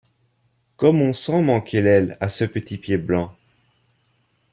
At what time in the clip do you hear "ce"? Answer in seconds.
2.29-2.43